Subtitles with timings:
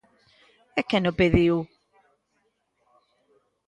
[0.79, 1.55] ¿E quen o pediu?